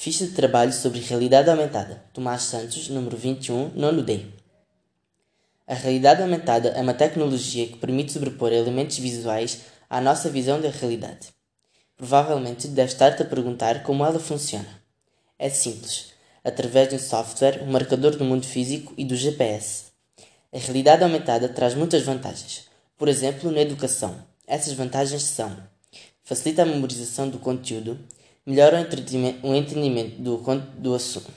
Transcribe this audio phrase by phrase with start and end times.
[0.00, 2.00] Ficha de trabalho sobre realidade aumentada.
[2.12, 4.26] Tomás Santos, número 21, nono D.
[5.66, 10.68] A realidade aumentada é uma tecnologia que permite sobrepor elementos visuais à nossa visão da
[10.68, 11.30] realidade.
[11.96, 14.68] Provavelmente deve estar-te a perguntar como ela funciona.
[15.36, 16.12] É simples,
[16.44, 19.86] através de um software, um marcador do mundo físico e do GPS.
[20.52, 22.68] A realidade aumentada traz muitas vantagens.
[22.96, 24.16] Por exemplo, na educação.
[24.46, 25.56] Essas vantagens são:
[26.22, 27.98] facilita a memorização do conteúdo,
[28.48, 28.78] melhora
[29.42, 30.42] o entendimento do,
[30.78, 31.30] do assunto.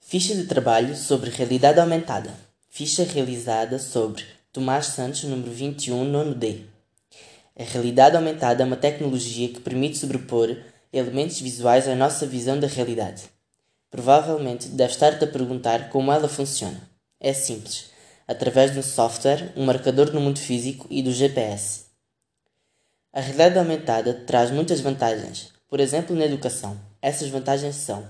[0.00, 2.34] Ficha de trabalho sobre realidade aumentada.
[2.68, 6.62] Ficha realizada sobre Tomás Santos, número 21, nono D.
[7.56, 10.56] A realidade aumentada é uma tecnologia que permite sobrepor
[10.92, 13.22] elementos visuais à nossa visão da realidade.
[13.88, 16.90] Provavelmente deve estar-te a perguntar como ela funciona.
[17.20, 17.90] É simples,
[18.26, 21.82] através de um software, um marcador no mundo físico e do GPS.
[23.12, 26.78] A realidade aumentada traz muitas vantagens, por exemplo, na educação.
[27.00, 28.04] Essas vantagens são: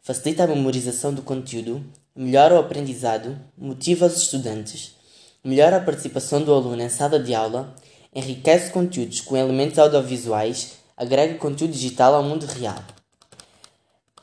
[0.00, 1.80] facilita a memorização do conteúdo,
[2.12, 4.96] melhora o aprendizado, motiva os estudantes,
[5.44, 7.72] melhora a participação do aluno em sala de aula,
[8.12, 12.82] enriquece conteúdos com elementos audiovisuais, agrega conteúdo digital ao mundo real.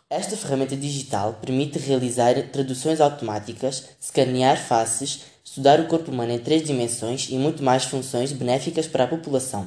[0.10, 6.64] Esta ferramenta digital permite realizar traduções automáticas, escanear faces, estudar o corpo humano em três
[6.64, 9.66] dimensões e muito mais funções benéficas para a população.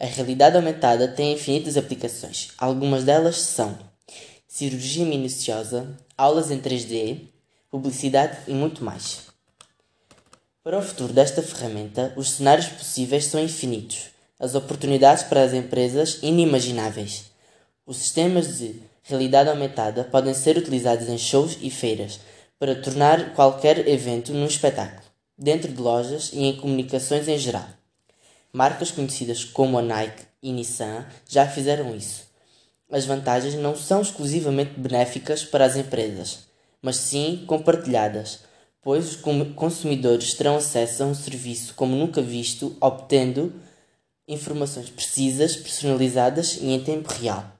[0.00, 2.52] A realidade aumentada tem infinitas aplicações.
[2.56, 3.78] Algumas delas são
[4.48, 7.28] cirurgia minuciosa, aulas em 3D,
[7.70, 9.26] publicidade e muito mais.
[10.64, 16.18] Para o futuro desta ferramenta, os cenários possíveis são infinitos, as oportunidades para as empresas
[16.22, 17.24] inimagináveis.
[17.84, 22.20] Os sistemas de realidade aumentada podem ser utilizados em shows e feiras
[22.58, 25.02] para tornar qualquer evento num espetáculo,
[25.36, 27.79] dentro de lojas e em comunicações em geral.
[28.52, 32.24] Marcas conhecidas como a Nike e Nissan já fizeram isso.
[32.90, 36.40] As vantagens não são exclusivamente benéficas para as empresas,
[36.82, 38.40] mas sim compartilhadas,
[38.82, 39.16] pois os
[39.54, 43.52] consumidores terão acesso a um serviço como nunca visto, obtendo
[44.26, 47.59] informações precisas, personalizadas e em tempo real.